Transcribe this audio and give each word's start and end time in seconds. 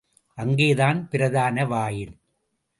அங்கேதான் 0.37 1.09
பிரதான 1.09 1.65
வாயில். 1.65 2.13